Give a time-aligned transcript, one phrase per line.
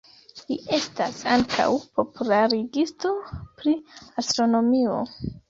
[0.51, 1.65] Li estas ankaŭ
[1.99, 3.13] popularigisto
[3.61, 3.77] pri
[4.25, 4.99] astronomio.